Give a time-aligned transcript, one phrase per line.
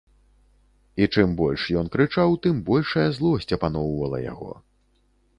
[1.01, 4.49] І чым больш ён крычаў, тым большая злосць апаноўвала яго.